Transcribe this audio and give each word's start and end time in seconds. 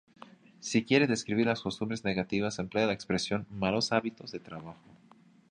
Si 0.61 0.83
quiere 0.83 1.05
describir 1.05 1.45
las 1.45 1.61
costumbres 1.61 2.03
negativas, 2.03 2.57
emplea 2.57 2.87
la 2.87 2.93
expresión 2.93 3.45
"malos 3.51 3.91
hábitos 3.91 4.31
de 4.31 4.39
trabajo". 4.39 4.81